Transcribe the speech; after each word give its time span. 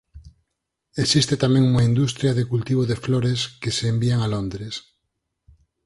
Existe 1.05 1.35
tamén 1.43 1.63
unha 1.71 1.87
industria 1.91 2.35
de 2.37 2.47
cultivo 2.51 2.83
de 2.87 2.97
flores 3.03 3.39
que 3.61 3.71
se 3.77 3.85
envían 3.93 4.19
a 4.23 4.31
Londres. 4.35 4.73